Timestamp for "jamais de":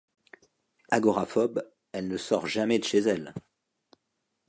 2.47-2.83